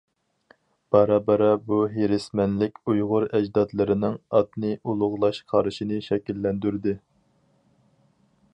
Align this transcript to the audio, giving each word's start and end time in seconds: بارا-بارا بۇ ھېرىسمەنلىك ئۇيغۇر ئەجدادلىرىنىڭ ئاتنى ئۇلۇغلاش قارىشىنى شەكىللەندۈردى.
بارا-بارا 0.95 1.49
بۇ 1.65 1.77
ھېرىسمەنلىك 1.97 2.79
ئۇيغۇر 2.93 3.27
ئەجدادلىرىنىڭ 3.39 4.17
ئاتنى 4.39 4.73
ئۇلۇغلاش 4.81 5.43
قارىشىنى 5.53 6.01
شەكىللەندۈردى. 6.07 6.97